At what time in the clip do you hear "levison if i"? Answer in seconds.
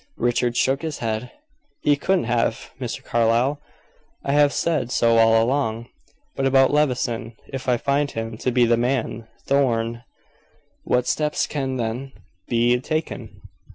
6.73-7.77